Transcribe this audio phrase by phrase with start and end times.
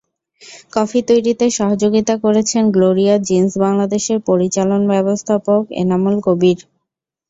[0.73, 6.59] Coffee তৈরিতে সহযোগিতা করেছেন গ্লোরিয়া জিনস বাংলাদেশের পরিচালন ব্যাবস্থাপক এনামুল কবির।